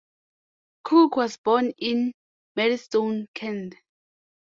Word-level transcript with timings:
Crook 0.83 1.15
was 1.15 1.37
born 1.37 1.73
in 1.77 2.11
Maidstone, 2.55 3.27
Kent. 3.35 3.75